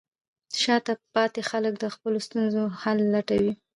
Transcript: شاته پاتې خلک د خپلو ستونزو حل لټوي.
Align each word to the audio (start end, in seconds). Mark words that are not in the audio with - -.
شاته 0.61 0.93
پاتې 1.13 1.41
خلک 1.49 1.73
د 1.79 1.85
خپلو 1.93 2.17
ستونزو 2.27 2.61
حل 2.81 2.99
لټوي. 3.13 3.53